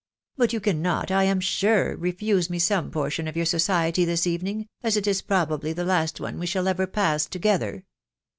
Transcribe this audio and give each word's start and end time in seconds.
But 0.35 0.51
you 0.51 0.59
cannot, 0.59 1.11
I 1.11 1.25
am 1.25 1.39
sure, 1.39 1.95
refuse 1.95 2.49
me 2.49 2.57
some 2.57 2.89
portion 2.89 3.27
of 3.27 3.37
your 3.37 3.45
society 3.45 4.03
this 4.03 4.25
evening, 4.25 4.67
as 4.81 4.97
it 4.97 5.05
is 5.05 5.21
probably 5.21 5.73
the 5.73 5.85
last 5.85 6.19
one 6.19 6.39
we 6.39 6.47
shall 6.47 6.67
ever 6.67 6.87
pass 6.87 7.27
together. 7.27 7.83